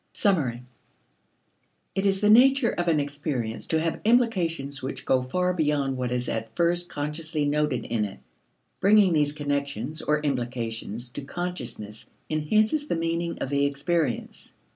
Summary. 0.13 0.63
It 1.93 2.07
is 2.07 2.21
the 2.21 2.29
nature 2.31 2.71
of 2.71 2.87
an 2.87 2.99
experience 2.99 3.67
to 3.67 3.79
have 3.79 4.01
implications 4.03 4.81
which 4.81 5.05
go 5.05 5.21
far 5.21 5.53
beyond 5.53 5.95
what 5.95 6.11
is 6.11 6.27
at 6.27 6.55
first 6.55 6.89
consciously 6.89 7.45
noted 7.45 7.85
in 7.85 8.05
it. 8.05 8.17
Bringing 8.79 9.13
these 9.13 9.31
connections 9.33 10.01
or 10.01 10.19
implications 10.21 11.09
to 11.09 11.21
consciousness 11.21 12.09
enhances 12.31 12.87
the 12.87 12.95
meaning 12.95 13.37
of 13.41 13.49
the 13.51 13.67
experience. 13.67 14.53